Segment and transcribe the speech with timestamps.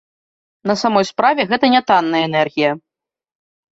[0.69, 2.71] На самой справе гэта нятанная энергія.